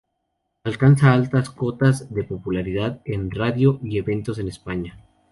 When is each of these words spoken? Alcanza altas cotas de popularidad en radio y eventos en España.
Alcanza 0.69 1.11
altas 1.17 1.51
cotas 1.51 2.11
de 2.11 2.23
popularidad 2.23 3.03
en 3.05 3.29
radio 3.29 3.79
y 3.83 3.99
eventos 3.99 4.39
en 4.39 4.47
España. 4.47 5.05